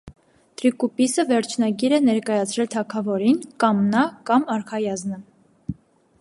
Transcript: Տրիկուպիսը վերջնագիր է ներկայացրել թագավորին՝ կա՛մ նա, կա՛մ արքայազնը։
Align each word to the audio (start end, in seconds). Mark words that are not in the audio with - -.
Տրիկուպիսը 0.59 1.25
վերջնագիր 1.31 1.95
է 1.97 1.99
ներկայացրել 2.05 2.71
թագավորին՝ 2.77 3.37
կա՛մ 3.65 3.85
նա, 3.93 4.07
կա՛մ 4.31 4.49
արքայազնը։ 4.57 5.23